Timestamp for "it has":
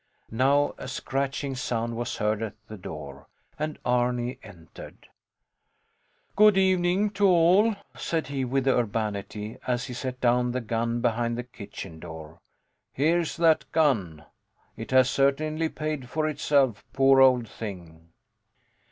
14.75-15.07